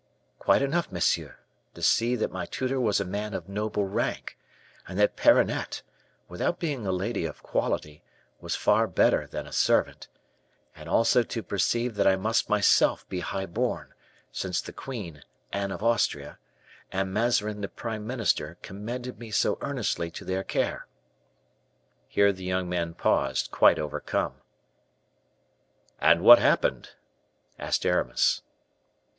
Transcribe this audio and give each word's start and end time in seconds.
"Quite 0.39 0.63
enough, 0.63 0.91
monsieur, 0.91 1.37
to 1.75 1.83
see 1.83 2.15
that 2.15 2.31
my 2.31 2.47
tutor 2.47 2.79
was 2.79 2.99
a 2.99 3.05
man 3.05 3.35
of 3.35 3.47
noble 3.47 3.85
rank, 3.85 4.35
and 4.87 4.97
that 4.97 5.15
Perronnette, 5.15 5.83
without 6.27 6.57
being 6.59 6.87
a 6.87 6.91
lady 6.91 7.23
of 7.25 7.43
quality, 7.43 8.01
was 8.39 8.55
far 8.55 8.87
better 8.87 9.27
than 9.27 9.45
a 9.45 9.51
servant; 9.51 10.07
and 10.75 10.89
also 10.89 11.21
to 11.21 11.43
perceived 11.43 11.97
that 11.97 12.07
I 12.07 12.15
must 12.15 12.49
myself 12.49 13.07
be 13.09 13.19
high 13.19 13.45
born, 13.45 13.93
since 14.31 14.59
the 14.59 14.73
queen, 14.73 15.21
Anne 15.53 15.71
of 15.71 15.83
Austria, 15.83 16.39
and 16.91 17.13
Mazarin, 17.13 17.61
the 17.61 17.69
prime 17.69 18.07
minister, 18.07 18.57
commended 18.63 19.19
me 19.19 19.29
so 19.29 19.59
earnestly 19.61 20.09
to 20.09 20.25
their 20.25 20.43
care." 20.43 20.87
Here 22.07 22.33
the 22.33 22.43
young 22.43 22.67
man 22.67 22.95
paused, 22.95 23.51
quite 23.51 23.77
overcome. 23.77 24.33
"And 25.99 26.23
what 26.23 26.39
happened?" 26.39 26.93
asked 27.59 27.85
Aramis. 27.85 28.41